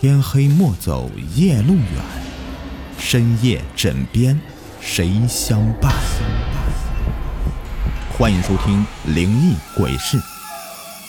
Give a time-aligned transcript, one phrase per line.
[0.00, 1.84] 天黑莫走夜路远，
[3.00, 4.40] 深夜枕边
[4.80, 5.92] 谁相伴？
[8.16, 10.16] 欢迎收听《灵异鬼事》，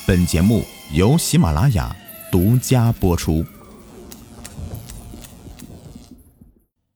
[0.08, 1.96] 本节目由喜马拉雅
[2.32, 3.46] 独家播出。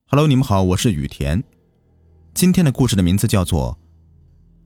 [0.08, 1.44] Hello，你们好，我是雨田。
[2.34, 3.78] 今天的故事的名字叫做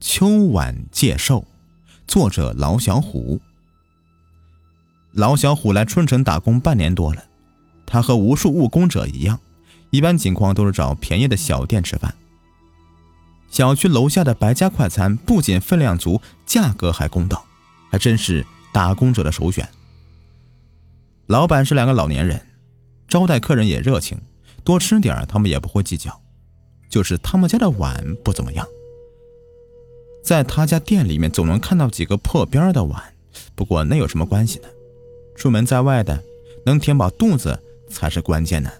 [0.00, 1.40] 秋晚借寿》，
[2.06, 3.38] 作者老小虎。
[5.12, 7.24] 老小虎来春城打工半年多了，
[7.86, 9.40] 他和无数务工者一样，
[9.90, 12.14] 一般情况都是找便宜的小店吃饭。
[13.50, 17.44] 小区楼下的白家快餐不仅分量足，价格还公道，
[17.90, 19.68] 还真是打工者的首选。
[21.26, 22.46] 老板是两个老年人，
[23.08, 24.20] 招待客人也热情。
[24.64, 26.20] 多吃点他们也不会计较。
[26.90, 28.66] 就是他们家的碗不怎么样，
[30.24, 33.02] 在他家店里面总能看到几个破边的碗，
[33.54, 34.68] 不过那有什么关系呢？
[35.38, 36.20] 出门在外的，
[36.66, 38.70] 能填饱肚子才是关键呢。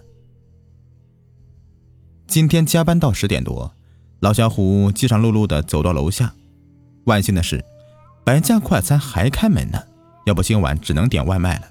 [2.27, 3.73] 今天加班到十点多，
[4.19, 6.35] 老小虎饥肠辘辘的走到楼下。
[7.05, 7.63] 万幸的是，
[8.25, 9.81] 白家快餐还开门呢，
[10.25, 11.67] 要不今晚只能点外卖了。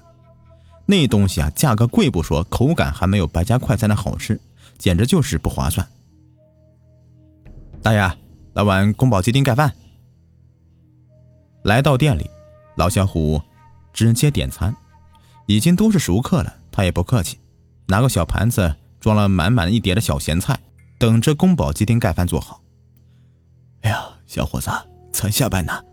[0.87, 4.41] 那东西啊，价格贵不说，口感还没有白家快餐的好吃，
[4.79, 5.87] 简直就是不划算。
[7.83, 8.11] 大爷，
[8.53, 9.71] 来碗宫保鸡丁盖饭。
[11.63, 12.27] 来到店里，
[12.75, 13.39] 老小虎
[13.93, 14.75] 直接点餐，
[15.49, 17.39] 已经都是熟客了，他也不客气，
[17.87, 20.59] 拿个小盘子装了满满一碟的小咸菜，
[20.99, 22.61] 等着宫保鸡丁盖饭做好。
[23.81, 24.69] 哎呀，小伙子，
[25.11, 25.83] 才下班呢。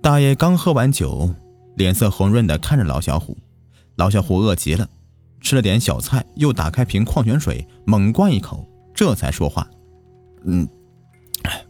[0.00, 1.34] 大爷刚喝完酒。
[1.74, 3.36] 脸色红润的看着老小虎，
[3.96, 4.88] 老小虎饿极了，
[5.42, 9.68] 吃了点小菜，又打开瓶矿泉水猛灌一口，这才说话
[10.46, 10.66] ：“嗯，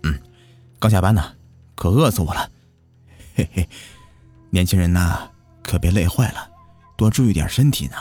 [0.05, 0.17] 嗯，
[0.79, 1.33] 刚下班呢，
[1.75, 2.49] 可饿死我了。
[3.35, 3.69] 嘿嘿，
[4.51, 5.29] 年轻人呐，
[5.67, 6.49] 可别累坏了，
[6.97, 7.97] 多注意点身体呢。”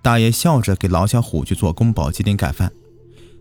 [0.00, 2.72] 大爷笑着给老小虎去做宫保鸡丁盖饭。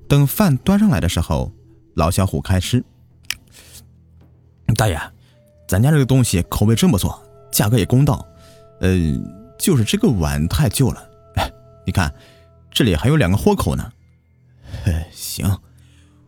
[0.08, 1.52] 等饭端上来的时候，
[1.96, 2.84] 老小虎开吃。
[4.76, 5.00] 大爷，
[5.68, 7.22] 咱家这个东西口味真不错。
[7.52, 8.26] 价格也公道，
[8.80, 8.90] 呃，
[9.58, 11.10] 就是这个碗太旧了。
[11.36, 11.52] 哎，
[11.86, 12.14] 你看，
[12.72, 13.92] 这里还有两个豁口呢。
[15.12, 15.60] 行，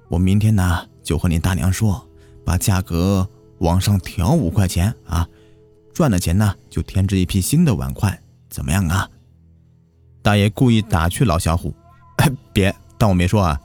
[0.09, 2.07] 我明天呢就和你大娘说，
[2.45, 3.27] 把价格
[3.59, 5.27] 往上调五块钱啊，
[5.93, 9.09] 赚的钱呢就添置一批新的碗筷，怎么样啊？
[10.21, 11.73] 大爷故意打趣老小虎，
[12.51, 13.59] 别当我没说啊。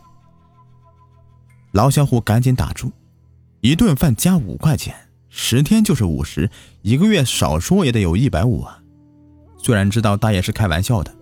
[1.73, 2.91] 老小虎赶紧打住，
[3.61, 4.95] 一顿饭加五块钱。
[5.31, 6.51] 十天就是五十，
[6.83, 8.83] 一个月少说也得有一百五啊！
[9.59, 11.15] 虽然知道大爷是开玩笑的，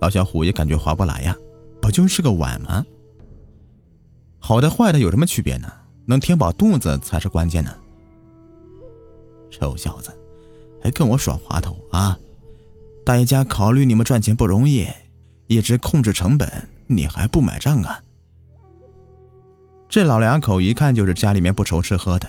[0.00, 1.34] 老小虎也感觉划不来呀。
[1.80, 2.84] 不就是个碗吗？
[4.38, 5.72] 好的坏的有什么区别呢？
[6.06, 7.74] 能填饱肚子才是关键呢。
[9.50, 10.12] 臭小子，
[10.84, 12.18] 还跟我耍滑头啊！
[13.06, 14.86] 大爷家考虑你们赚钱不容易，
[15.46, 18.02] 一直控制成本，你还不买账啊？
[19.88, 22.28] 这老两口一看就是家里面不愁吃喝的。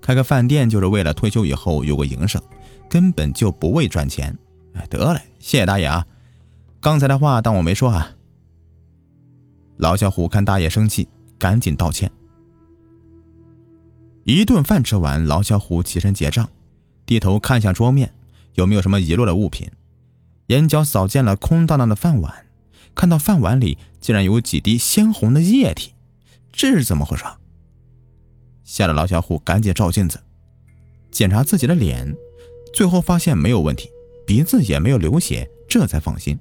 [0.00, 2.42] 开个饭店就是为了退休以后有个营生，
[2.90, 4.36] 根本就不为赚钱。
[4.74, 6.04] 哎，得嘞，谢谢大爷啊！
[6.80, 8.10] 刚才的话当我没说啊。
[9.76, 12.10] 老小虎看大爷生气，赶紧道歉。
[14.24, 16.48] 一顿饭吃完，老小虎起身结账，
[17.06, 18.14] 低头看向桌面，
[18.54, 19.70] 有没有什么遗落的物品？
[20.48, 22.46] 眼角扫见了空荡荡的饭碗，
[22.94, 25.92] 看到饭碗里竟然有几滴鲜红的液体，
[26.52, 27.24] 这是怎么回事？
[28.62, 30.20] 吓得老小虎赶紧照镜子，
[31.10, 32.14] 检查自己的脸，
[32.72, 33.88] 最后发现没有问题，
[34.26, 36.38] 鼻子也没有流血，这才放心。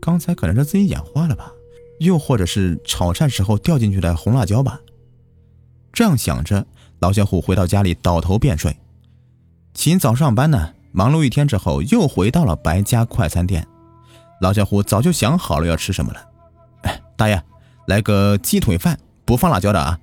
[0.00, 1.52] 刚才可能是自己眼花了吧，
[2.00, 4.80] 又或者是炒菜时候掉进去的红辣椒吧。
[5.92, 6.66] 这样想着，
[6.98, 8.76] 老小虎回到家里倒头便睡。
[9.74, 13.66] 起早上班呢，忙碌一天之后，又回到了白家快餐店。
[14.40, 16.28] 老小虎早就想好了要吃什么了。
[16.82, 17.42] 哎，大爷，
[17.86, 19.98] 来个鸡腿饭，不放辣椒的啊。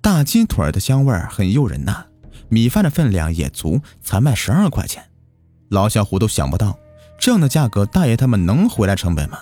[0.00, 2.06] 大鸡腿的香味很诱人呐，
[2.48, 5.04] 米饭的分量也足，才卖十二块钱。
[5.68, 6.78] 老小虎都想不到，
[7.18, 9.38] 这样的价格，大爷他们能回来成本吗？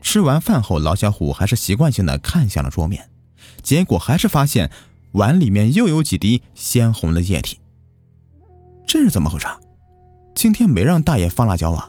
[0.00, 3.10] 吃完饭后，老小虎还是习惯性的看向了桌面，
[3.62, 4.70] 结果还是发现
[5.14, 7.58] 碗里面又有几滴鲜红的液体。
[8.86, 9.46] 这是怎么回事？
[10.34, 11.88] 今天没让大爷放辣椒啊？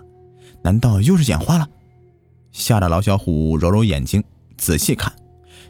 [0.63, 1.68] 难道又是眼花了？
[2.51, 4.24] 吓得老小虎揉揉眼睛，
[4.57, 5.12] 仔细看。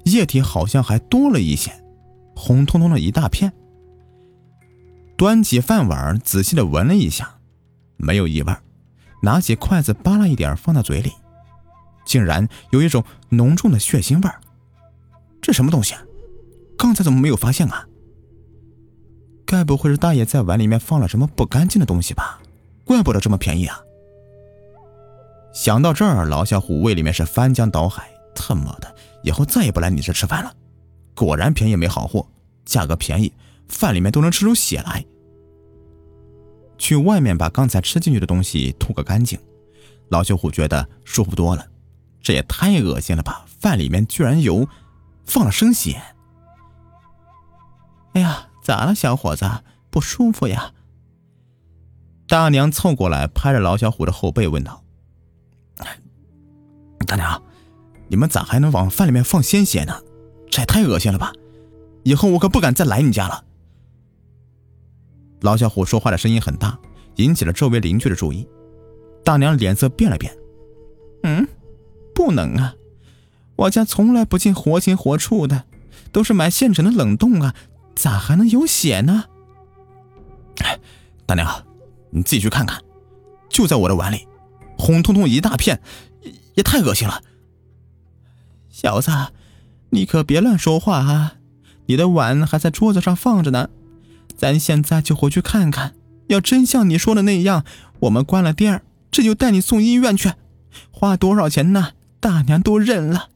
[0.03, 1.71] 液体好像还多了一些，
[2.35, 3.51] 红彤彤的一大片。
[5.17, 7.39] 端起饭碗，仔细的闻了一下，
[7.95, 8.53] 没有异味。
[9.23, 11.13] 拿起筷子扒拉一点放到嘴里，
[12.05, 14.29] 竟然有一种浓重的血腥味
[15.41, 15.93] 这什么东西？
[15.95, 16.01] 啊
[16.77, 17.87] 刚才怎么没有发现啊？
[19.45, 22.41] 该不会是大爷在碗里面放了什么不干净的东西吧？
[22.83, 23.79] 怪不得这么便宜啊！
[25.53, 28.09] 想到这儿，老小虎胃里面是翻江倒海。
[28.35, 30.53] 他妈的，以后再也不来你这吃饭了。
[31.15, 32.27] 果然便宜没好货，
[32.65, 33.31] 价格便宜，
[33.67, 35.05] 饭里面都能吃出血来。
[36.77, 39.39] 去外面把刚才吃进去的东西吐个干净，
[40.09, 41.65] 老小虎觉得舒服多了。
[42.21, 43.45] 这也太恶心了吧！
[43.59, 44.67] 饭里面居然有
[45.25, 46.01] 放了生血。
[48.15, 49.45] 哎呀，咋了，小伙子？
[49.89, 50.71] 不舒服呀？
[52.27, 54.83] 大娘凑过来，拍着老小虎的后背问道
[57.05, 57.43] ：“大娘，
[58.07, 60.01] 你们咋还能往饭里面放鲜血呢？
[60.49, 61.33] 这也太恶心了吧！
[62.03, 63.43] 以后我可不敢再来你家了。”
[65.41, 66.79] 老小虎说话的声音很大，
[67.17, 68.47] 引起了周围邻居的注意。
[69.25, 70.33] 大娘脸色变了变
[71.23, 71.45] ：“嗯，
[72.13, 72.75] 不能啊，
[73.57, 75.65] 我家从来不进活禽活畜的，
[76.13, 77.53] 都是买现成的冷冻啊，
[77.95, 79.25] 咋还能有血呢？”
[80.63, 80.77] 哎，
[81.25, 81.65] 大娘。
[82.11, 82.81] 你自己去看看，
[83.49, 84.25] 就在我的碗里，
[84.77, 85.81] 红彤彤一大片，
[86.53, 87.21] 也太恶心了。
[88.69, 89.11] 小子，
[89.89, 91.33] 你可别乱说话啊！
[91.87, 93.69] 你的碗还在桌子上放着呢，
[94.37, 95.93] 咱现在就回去看看。
[96.27, 97.65] 要真像你说的那样，
[97.99, 98.81] 我们关了店，
[99.11, 100.31] 这就带你送医院去，
[100.91, 101.91] 花多少钱呢？
[102.21, 103.27] 大娘都认了。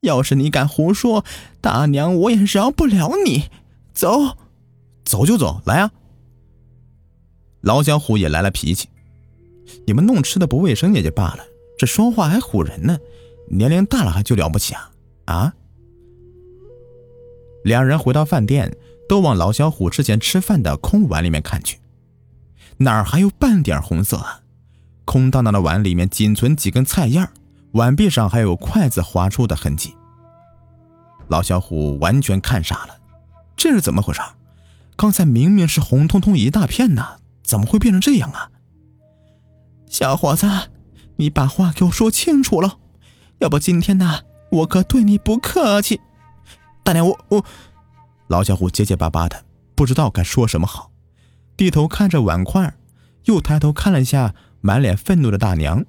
[0.00, 1.24] 要是你敢胡说，
[1.60, 3.44] 大娘我也饶不了你。
[3.94, 4.36] 走，
[5.04, 5.90] 走就走，来啊！
[7.60, 8.88] 老小虎也来了脾气，
[9.86, 11.44] 你们弄吃的不卫生也就罢了，
[11.78, 12.98] 这说话还唬人呢，
[13.48, 14.90] 年龄大了还就了不起啊
[15.24, 15.54] 啊！
[17.64, 18.76] 两人回到饭店，
[19.08, 21.78] 都往老小虎之前吃饭的空碗里面看去，
[22.78, 24.42] 哪儿还有半点红色啊？
[25.06, 27.26] 空荡荡的碗里面仅存几根菜叶
[27.72, 29.94] 碗壁上还有筷子划出的痕迹。
[31.28, 32.96] 老小虎完全看傻了，
[33.56, 34.20] 这是怎么回事？
[34.96, 37.16] 刚才明明是红彤彤一大片呢！
[37.42, 38.50] 怎么会变成这样啊？
[39.88, 40.48] 小伙子，
[41.16, 42.78] 你把话给我说清楚了，
[43.38, 44.20] 要不今天呢，
[44.50, 46.00] 我可对你不客气。
[46.82, 47.44] 大娘，我我……
[48.28, 50.90] 老小虎结结巴巴的，不知道该说什么好，
[51.56, 52.74] 低头看着碗筷，
[53.24, 55.84] 又抬头看了一下满脸愤怒的大娘。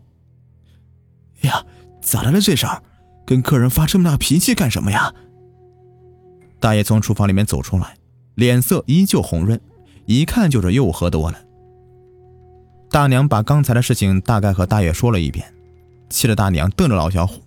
[1.42, 1.64] 呀，
[2.02, 2.84] 咋来了这事儿？
[3.26, 5.14] 跟客人发这么大脾气干什么呀？
[6.66, 7.96] 大爷从厨房里面走出来，
[8.34, 9.62] 脸色依旧红润，
[10.08, 11.40] 一看就是又喝多了。
[12.90, 15.54] 大娘把刚才的事情大概和大爷说了一遍，
[16.10, 17.40] 气得大娘瞪着老小虎：“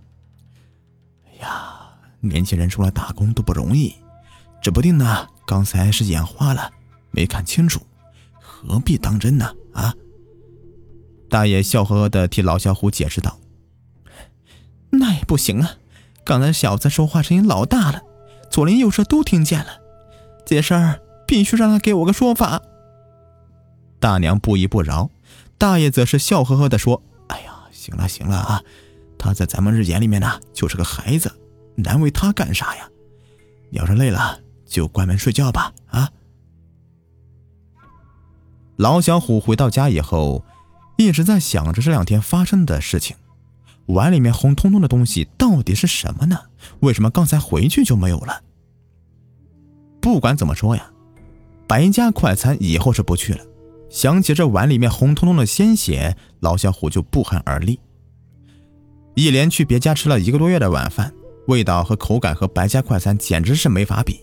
[1.27, 3.93] 哎呀，年轻人出来打工都不容易，
[4.63, 6.71] 指不定呢，刚才是眼花了，
[7.11, 7.81] 没看清楚，
[8.41, 9.93] 何必当真呢？”啊！
[11.29, 13.37] 大爷笑呵呵的替老小虎解释道
[14.91, 15.73] ：“那也不行啊，
[16.23, 18.01] 刚才小子说话声音老大了，
[18.51, 19.81] 左邻右舍都听见了，
[20.45, 22.63] 这事儿必须让他给我个说法。”
[24.01, 25.11] 大娘不依不饶。
[25.59, 28.63] 大爷则是笑呵呵地说：“哎呀，行了行了啊，
[29.19, 31.33] 他在咱们日眼里面呢，就是个孩子，
[31.75, 32.89] 难为他干啥呀？
[33.71, 36.11] 要是累了，就关门睡觉吧。”啊！
[38.77, 40.45] 老小虎回到家以后，
[40.97, 43.17] 一直在想着这两天发生的事情。
[43.89, 46.39] 碗里面红彤彤的东西到底是什么呢？
[46.81, 48.43] 为什么刚才回去就没有了？
[50.01, 50.91] 不管怎么说呀，
[51.67, 53.45] 白家快餐以后是不去了。
[53.91, 57.81] 想起这碗里面红彤彤的鲜血，老小虎就不寒而栗。
[59.15, 61.13] 一连去别家吃了一个多月的晚饭，
[61.47, 64.21] 味道和口感和白家快餐简直是没法比。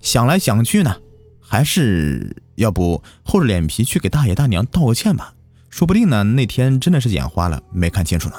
[0.00, 0.96] 想来想去呢，
[1.40, 5.32] 还是要不厚着脸皮去给大爷大娘道个歉吧。
[5.70, 8.34] 说不定呢，那天真的是眼花了，没看清楚呢。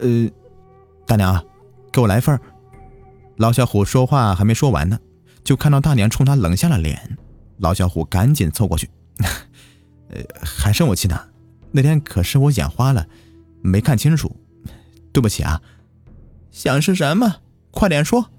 [0.00, 0.30] 呃，
[1.06, 1.44] 大娘，
[1.92, 2.38] 给我来份。
[3.36, 4.98] 老小虎说话还没说完呢，
[5.44, 7.16] 就看到大娘冲他冷下了脸。
[7.58, 8.90] 老小虎赶紧凑过去，
[10.10, 11.20] 呃，还生我气呢？
[11.72, 13.06] 那天可是我眼花了，
[13.60, 14.34] 没看清楚，
[15.12, 15.60] 对不起啊。
[16.50, 17.36] 想吃什么？
[17.70, 18.30] 快点说。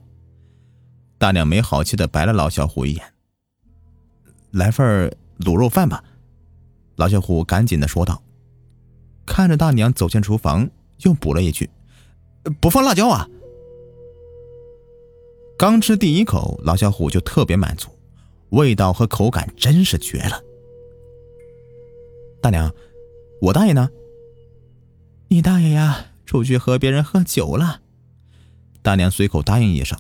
[1.17, 3.13] 大娘没好气的白了老小虎一眼。
[4.51, 6.03] 来份卤肉饭吧。
[6.95, 8.21] 老小虎赶紧的说道。
[9.25, 10.69] 看着大娘走进厨房，
[11.00, 11.70] 又补了一句
[12.62, 13.27] ：“不放辣椒啊。”
[15.58, 17.89] 刚吃第一口，老小虎就特别满足。
[18.50, 20.41] 味道和口感真是绝了，
[22.41, 22.74] 大娘，
[23.41, 23.89] 我大爷呢？
[25.27, 27.82] 你大爷呀，出去和别人喝酒了。
[28.82, 29.96] 大娘随口答应一声。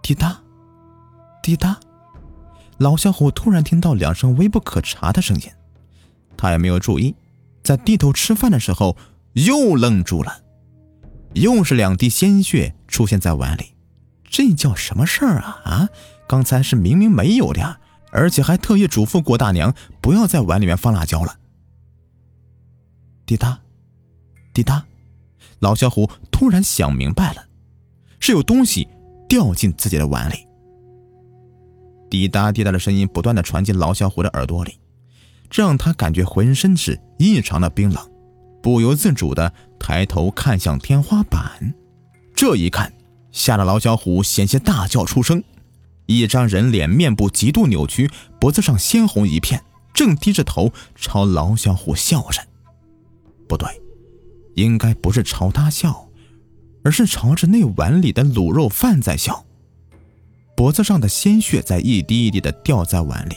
[0.00, 0.40] 滴答，
[1.42, 1.80] 滴答，
[2.78, 5.50] 老小虎突然听到两声微不可察的声音，
[6.36, 7.16] 他也没有注意，
[7.62, 8.96] 在低头吃饭的时候
[9.34, 10.42] 又愣住了，
[11.34, 13.74] 又是两滴鲜血出现在碗里。
[14.24, 15.88] 这叫什么事儿啊啊！
[16.28, 17.80] 刚才是明明没有的呀，
[18.12, 21.36] 而且还特意嘱咐过大娘不要在碗里面放辣椒了。
[23.26, 23.60] 滴答，
[24.54, 24.84] 滴答，
[25.58, 27.44] 老小虎突然想明白了，
[28.20, 28.88] 是有东西
[29.28, 30.46] 掉进自己的碗里。
[32.08, 34.79] 滴答滴答的声音不断的传进老小虎的耳朵里，
[35.50, 38.10] 这让他感觉浑身是异常的冰冷，
[38.62, 41.74] 不由自主的抬头看向天花板。
[42.34, 42.92] 这一看，
[43.32, 45.42] 吓得老小虎险些大叫出声。
[46.06, 52.40] 一张人脸，面部极度扭曲，脖子上鲜红一片，正低着头朝老小虎笑着。
[53.48, 53.68] 不对，
[54.54, 56.08] 应该不是朝他笑，
[56.84, 59.44] 而是朝着那碗里的卤肉饭在笑。
[60.56, 63.34] 脖子上的鲜血在一滴一滴的掉在碗里，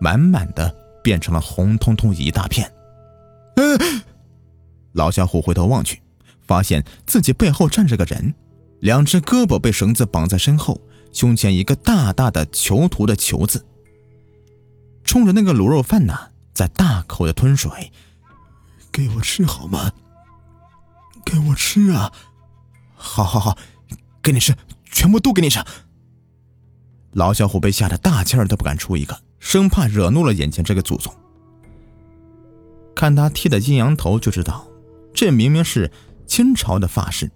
[0.00, 0.74] 满满的
[1.06, 2.68] 变成了红彤彤一大片。
[4.90, 6.02] 老小虎回头望去，
[6.48, 8.34] 发现自己背后站着个人，
[8.80, 10.80] 两只胳膊被绳子绑在身后，
[11.12, 13.64] 胸前一个大大的囚徒的囚字，
[15.04, 16.18] 冲着那个卤肉饭呢，
[16.52, 17.92] 在大口的吞水。
[18.90, 19.92] 给我吃好吗？
[21.24, 22.12] 给我吃啊！
[22.96, 23.56] 好，好，好，
[24.20, 24.56] 给你吃，
[24.90, 25.62] 全部都给你吃。
[27.12, 31.12] 老小虎被吓得大气儿都不敢出一个，生怕惹怒了眼前这个祖宗。
[32.94, 34.66] 看他剃的阴阳头就知道，
[35.12, 35.90] 这明明是
[36.26, 37.30] 清朝的发饰。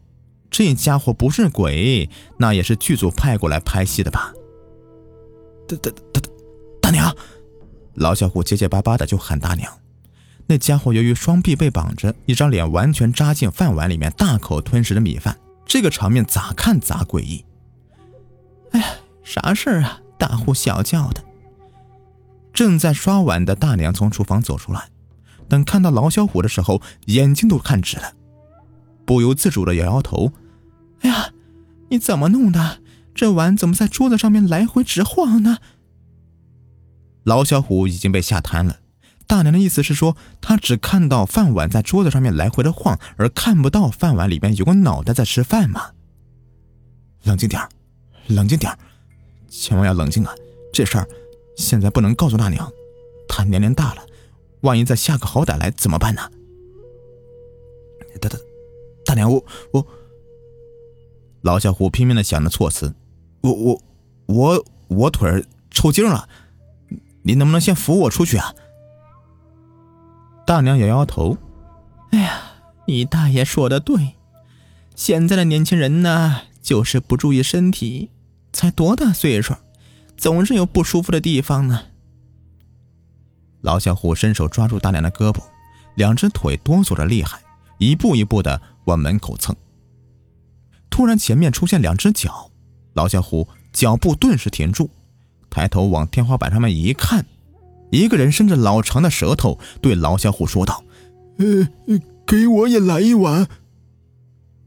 [0.50, 4.33] 这家伙不是鬼，那也是剧组派过来拍戏的吧？
[5.69, 6.21] 大大大
[6.80, 7.14] 大娘！
[7.95, 9.73] 老小虎结结巴巴的就喊大娘。
[10.47, 15.38] 那家伙由于双臂被绑着，一张脸完全扎进饭碗里面，大口吞食着米饭。
[15.66, 17.45] 这个场面咋看咋诡异。
[18.73, 18.87] 哎呀，
[19.23, 20.00] 啥事儿啊？
[20.19, 21.23] 大呼小叫的。
[22.61, 24.90] 正在刷碗的大娘从厨房走出来，
[25.49, 28.12] 等看到老小虎的时候，眼睛都看直了，
[29.07, 30.31] 不由自主的摇摇头。
[31.00, 31.33] 哎呀，
[31.88, 32.83] 你怎么弄的？
[33.14, 35.57] 这碗怎么在桌子上面来回直晃呢？
[37.25, 38.81] 老小虎已经被吓瘫了。
[39.26, 45.93] 大娘的意思是说，他只看到饭碗在桌子上面来回的晃，而看不到饭碗里面有个脑袋在吃饭吗？
[47.23, 47.67] 冷静点
[48.26, 48.71] 冷静点
[49.49, 50.35] 千万要冷静啊！
[50.75, 51.09] 这事儿
[51.61, 52.73] 现在不能告诉大娘，
[53.29, 54.07] 她年龄大了，
[54.62, 56.23] 万一再下个好歹来怎么办呢？
[58.19, 58.38] 大大
[59.05, 59.87] 大娘，我我
[61.43, 62.95] 老小虎拼命的想着措辞，
[63.43, 63.83] 我我
[64.26, 66.29] 我我腿抽筋了，
[67.23, 68.55] 你能不能先扶我出去啊？
[70.47, 71.37] 大娘摇摇头
[72.11, 72.40] ：“哎呀，
[72.87, 74.17] 你大爷说的对，
[74.97, 78.11] 现在的年轻人呢，就是不注意身体，
[78.52, 79.55] 才多大岁数，
[80.21, 81.81] 总是有不舒服的地方呢。”
[83.62, 85.43] 老小虎伸手抓住大娘的胳膊，
[85.95, 87.41] 两只腿哆嗦着厉害，
[87.79, 89.57] 一步一步的往门口蹭。
[90.91, 92.50] 突然，前面出现两只脚，
[92.93, 94.91] 老小虎脚步顿时停住，
[95.49, 97.25] 抬头往天花板上面一看。
[97.91, 100.85] 一个人伸着老长的舌头对老小虎说道
[101.39, 101.69] ：“呃，
[102.27, 103.49] 给我也来一碗。”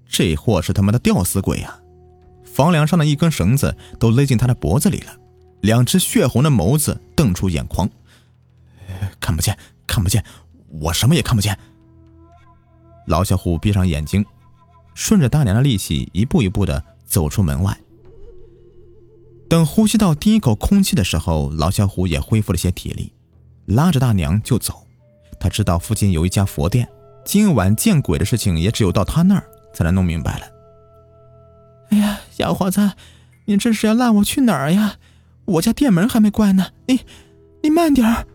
[0.10, 1.80] 这货是他妈的吊死鬼啊！
[2.44, 5.16] 房梁上的一根绳子都勒进他的脖子里了，
[5.63, 7.89] 两只血红的眸子瞪出眼眶，
[9.17, 10.24] 看不见，看不见，
[10.67, 11.58] 我什么也看不见。
[13.08, 14.25] 老小虎闭上眼睛，
[14.93, 17.77] 顺着大娘的力气一步一步的走出门外。
[19.50, 23.13] 等呼吸到第一口空气的时候，老小虎也恢复了些体力，
[23.65, 24.86] 拉着大娘就走。
[25.39, 26.89] 他知道附近有一家佛店，
[27.24, 30.46] 今晚见鬼的事情也只有到他那儿才能弄明白了。
[31.91, 32.91] 哎呀，小伙子，
[33.46, 34.98] 你这是要拉我去哪儿呀？
[35.46, 37.00] 我家店门还没关呢，你
[37.62, 38.26] 你慢点儿。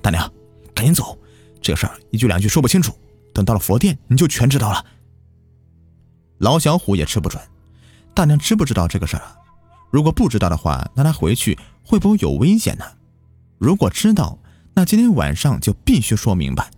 [0.00, 0.32] 大娘，
[0.74, 1.18] 赶紧走，
[1.60, 2.92] 这事儿一句两句说不清楚，
[3.32, 4.84] 等到了佛殿你就全知道了。
[6.38, 7.40] 老小虎也吃不准，
[8.14, 9.36] 大娘知不知道这个事儿啊？
[9.90, 12.84] 如果不知道的话，那他回去会不会有危险呢？
[13.58, 14.38] 如果知道，
[14.74, 16.70] 那今天晚上就必须说明白。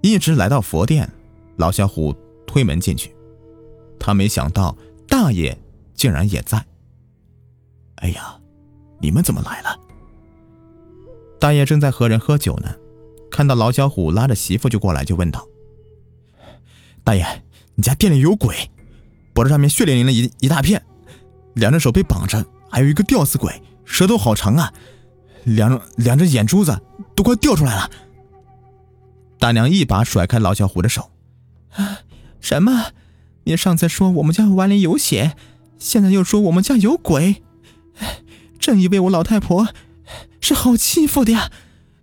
[0.00, 1.10] 一直来到佛殿，
[1.56, 2.14] 老小虎
[2.46, 3.14] 推门进去，
[3.98, 4.76] 他没想到
[5.08, 5.58] 大爷
[5.94, 6.64] 竟然也在。
[7.96, 8.38] 哎呀，
[9.00, 9.78] 你们怎么来了？
[11.40, 12.74] 大爷正在和人喝酒呢，
[13.30, 15.46] 看到老小虎拉着媳妇就过来，就问道
[17.04, 17.24] ：“大爷，
[17.74, 18.70] 你家店里有鬼？”
[19.34, 20.84] 脖子上面血淋淋的一一大片，
[21.54, 24.72] 两只手被绑着，还有一个吊死鬼，舌头好长啊，
[25.44, 26.80] 两两只眼珠子
[27.16, 27.90] 都快掉出来了。
[29.38, 31.10] 大娘一把甩开老小虎的手，
[31.72, 31.98] 啊，
[32.40, 32.92] 什么？
[33.46, 35.36] 你上次说我们家碗里有血，
[35.84, 37.42] 现在又说我们家有鬼，
[38.58, 39.68] 真以为我老太婆
[40.40, 41.52] 是好欺负的呀？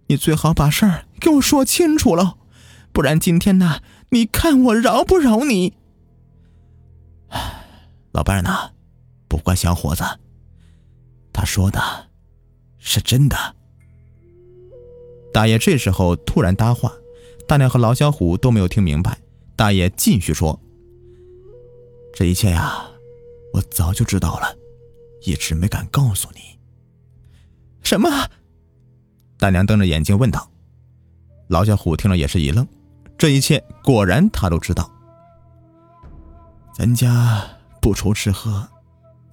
[0.06, 2.38] 你最好把事儿给我说清楚喽，
[2.94, 5.74] 不然今天呢，你看我饶不饶你？
[8.12, 8.74] 老伴儿呢？
[9.28, 10.04] 不怪小伙子，
[11.34, 11.82] 他说的
[12.78, 13.56] 是真的。
[15.34, 16.94] 大爷这时候突然搭话，
[17.48, 19.18] 大娘和老小虎都没有听明白。
[19.56, 20.60] 大爷继续说
[22.14, 22.91] ：“这一切呀，
[23.54, 24.56] 我早就知道了，
[25.26, 26.60] 一直没敢告诉你。”
[27.84, 28.10] 什么？
[29.38, 30.50] 大娘瞪着眼睛问道。
[31.48, 32.66] 老小虎听了也是一愣，
[33.18, 34.90] 这一切果然他都知道。
[36.74, 37.46] 咱家
[37.82, 38.68] 不愁吃喝，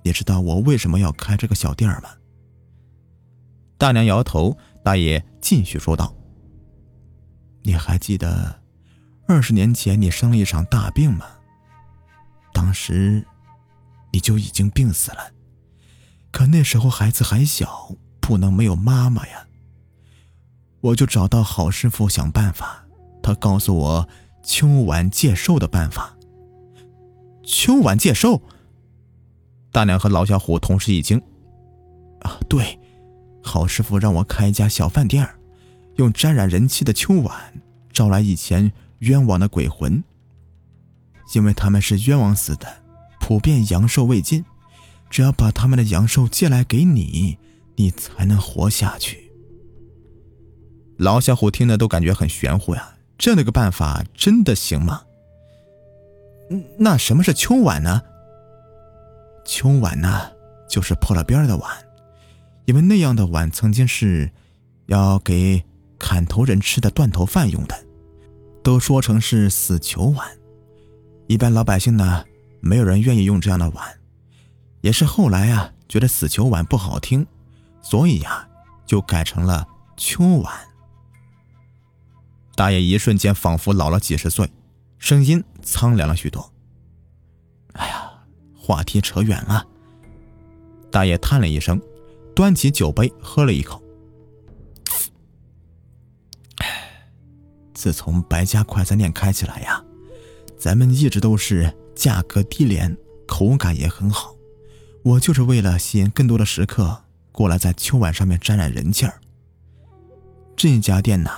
[0.02, 2.10] 你知道我为什么要开这个小店吗？
[3.76, 4.56] 大娘摇头。
[4.80, 6.14] 大爷继续说道
[7.60, 8.62] ：“你还记得
[9.26, 11.26] 二十年前你生了一场大病吗？
[12.54, 13.22] 当时
[14.12, 15.32] 你就已经病死了。
[16.30, 19.46] 可那时候孩子还小，不能没有妈妈呀。
[20.80, 22.84] 我就找到郝师傅想办法，
[23.22, 24.08] 他告诉我
[24.42, 26.16] 秋晚借寿的办法。
[27.42, 28.40] 秋晚借寿？
[29.72, 31.20] 大娘和老小虎同时一惊。
[32.20, 32.78] 啊，对。”
[33.42, 35.26] 郝师傅让我开一家小饭店
[35.96, 37.34] 用沾染人气的秋碗
[37.92, 40.04] 招来以前冤枉的鬼魂。
[41.34, 42.66] 因为他们是冤枉死的，
[43.28, 44.42] 普遍阳寿未尽，
[45.10, 47.36] 只要把他们的阳寿借来给你，
[47.76, 49.30] 你才能活下去。
[50.96, 55.02] 老小虎听了都感觉很玄乎呀，这样的个办法真的行吗？
[56.78, 58.00] 那什么是秋碗呢？
[59.44, 60.30] 秋碗呢，
[60.66, 61.70] 就是破了边的碗。
[62.64, 64.30] 因为那样的碗曾经是
[64.86, 65.62] 要给
[65.98, 67.78] 砍头人吃的断头饭用的，
[68.64, 70.26] 都说成是死囚碗。
[71.26, 72.24] 一般老百姓呢，
[72.60, 74.00] 没有人愿意用这样的碗。
[74.80, 77.26] 也是后来啊，觉得死囚碗不好听，
[77.82, 78.48] 所以呀，
[78.86, 80.54] 就改成了秋碗。
[82.54, 84.50] 大爷一瞬间仿佛老了几十岁，
[84.98, 86.52] 声音苍凉了许多。
[87.74, 88.10] 哎呀，
[88.56, 89.66] 话题扯远了。
[90.90, 91.80] 大爷叹了一声。
[92.34, 93.82] 端起酒杯喝了一口。
[97.74, 99.82] 自从白家快餐店开起来呀，
[100.56, 104.36] 咱们一直都是价格低廉，口感也很好。
[105.02, 109.20] 我就是为了吸引更多的食客过来，在秋晚上面沾染人气儿。
[110.54, 111.30] 这家店呐，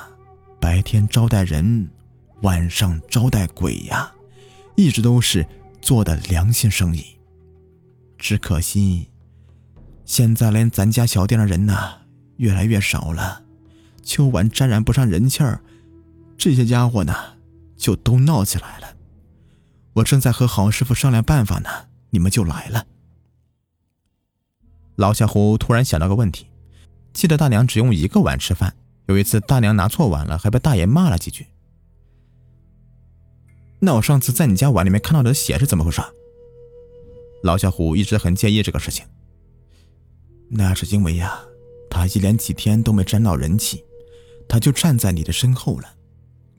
[0.60, 1.88] 白天招待人，
[2.42, 4.12] 晚上招待鬼呀，
[4.76, 5.46] 一直都是
[5.80, 7.02] 做的良心生意。
[8.18, 9.08] 只可惜。
[10.04, 12.02] 现在连咱家小店的人呐，
[12.36, 13.44] 越来越少了。
[14.02, 15.62] 秋晚沾染不上人气儿，
[16.36, 17.14] 这些家伙呢，
[17.78, 18.88] 就都闹起来了。
[19.94, 21.68] 我正在和郝师傅商量办法呢，
[22.10, 22.86] 你们就来了。
[24.96, 26.46] 老小虎突然想到个问题：
[27.12, 28.76] 记得大娘只用一个碗吃饭，
[29.06, 31.46] 有一次大娘拿错碗了，还被大爷骂了几句。
[33.80, 36.02] 那我上次在你家碗里面看到的血是怎么回事？
[37.42, 39.06] 老小虎一直很介意这个事情。
[40.50, 41.40] 那是因为呀，
[41.88, 43.82] 他一连几天都没沾到人气，
[44.46, 45.94] 他就站在你的身后了，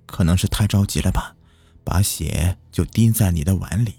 [0.08, 1.36] 可能是太着急了吧，
[1.84, 3.96] 把血就滴在你的碗里。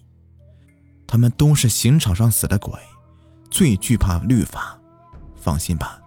[1.07, 2.73] 他们都是刑场上死的鬼，
[3.51, 4.79] 最惧怕律法，
[5.37, 6.01] 放心吧，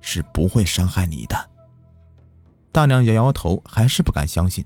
[0.00, 1.50] 是不会伤害你的。
[2.72, 4.64] 大娘摇摇头，还是不敢相信，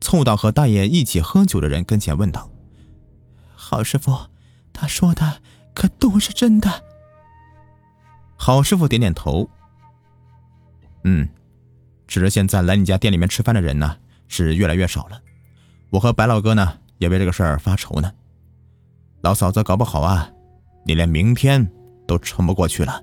[0.00, 2.50] 凑到和大爷一起喝酒的人跟前问道
[3.54, 4.28] ：“好师傅，
[4.72, 5.42] 他说的
[5.74, 6.84] 可都是真的？”
[8.36, 9.48] 好师傅点点头，
[11.04, 11.28] 嗯，
[12.06, 15.20] 只是现在来你家店里面吃饭的人呢是越来越少了。
[15.94, 18.12] 我和白老哥呢也为这个事儿发愁呢。
[19.20, 20.28] 老嫂子，搞不好啊，
[20.84, 21.70] 你连明天
[22.04, 23.00] 都撑不过去了。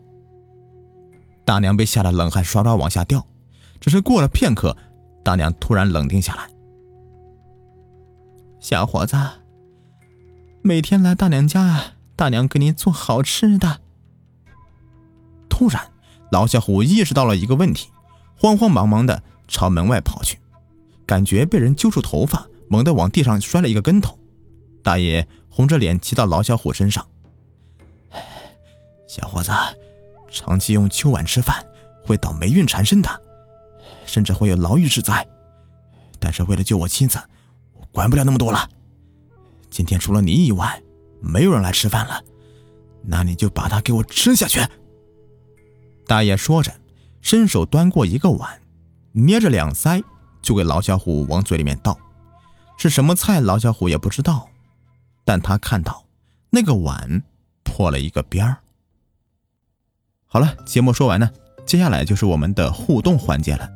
[1.45, 3.25] 大娘被吓得冷汗刷刷往下掉。
[3.79, 4.75] 只是过了片刻，
[5.23, 6.49] 大娘突然冷静下来。
[8.59, 9.15] 小伙子，
[10.61, 13.79] 每天来大娘家，大娘给你做好吃的。
[15.49, 15.81] 突然，
[16.29, 17.89] 老小虎意识到了一个问题，
[18.37, 20.37] 慌慌忙忙的朝门外跑去，
[21.05, 24.17] 感觉被人揪住头发，猛地往地上摔了一个跟头。
[24.81, 27.05] 大爷红着脸骑到老小虎身上
[29.09, 29.51] ：“小伙子，
[30.31, 31.61] 长期用秋碗吃饭
[32.05, 33.09] 会倒霉运缠身的，
[34.05, 35.27] 甚至会有牢狱之灾。
[36.17, 37.19] 但是为了救我妻子，
[37.73, 38.69] 我管不了那么多了。
[39.69, 40.81] 今天除了你以外，
[41.19, 42.23] 没有人来吃饭了，
[43.03, 44.65] 那你就把它给我吃下去。”
[46.07, 46.71] 大爷说着，
[47.21, 48.61] 伸手端过一个碗，
[49.11, 50.01] 捏着两腮
[50.41, 51.99] 就给老小虎往嘴里面倒。
[52.81, 54.49] 是什么菜，老小虎也不知道，
[55.23, 56.05] 但他看到
[56.49, 57.21] 那个碗
[57.63, 58.57] 破了一个边儿。
[60.25, 61.29] 好了，节目说完呢，
[61.63, 63.69] 接下来就是我们的互动环节了。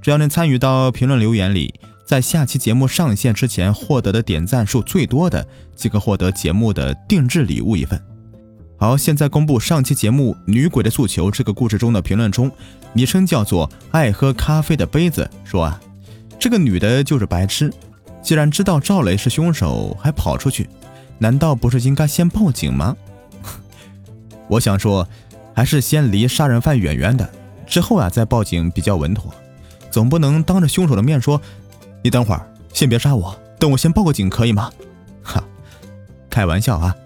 [0.00, 1.74] 只要能参与到评论留言里，
[2.06, 8.00] 在下期节目上线之前获得的点赞数最多的，即可获得节目的定制礼物一份。
[8.78, 12.48] 好，现在公布上期节目《女鬼的诉求》这个故事中的评论中，
[12.92, 15.80] 昵称叫做“爱喝咖啡的杯子”说啊，
[16.38, 17.72] 这个女的就是白痴，
[18.24, 20.66] 既然知道赵雷是凶手，还跑出去，
[21.18, 22.96] 难道不是应该先报警吗？
[24.48, 25.06] 我想说，
[25.54, 27.30] 还是先离杀人犯远远的，
[27.66, 29.30] 之后啊再报警比较稳妥，
[29.90, 31.40] 总不能当着凶手的面说
[32.02, 34.72] ：“你等会儿，先别杀我，等我先报个警可以吗？”
[35.22, 35.44] 哈，
[36.30, 36.96] 开玩笑啊。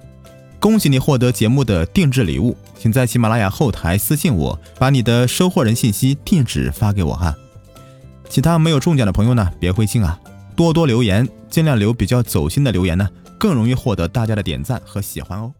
[0.60, 7.34] 恭喜你获得节目的定制礼物，请在喜马拉雅后台私信我，把你的收货人信息、地址发给我哈。
[8.28, 10.18] 其他没有中奖的朋友呢，别灰心啊，
[10.58, 15.54] 多多留言，尽量留比较走心的留言呢，更容易获得大家的点赞和喜欢哦。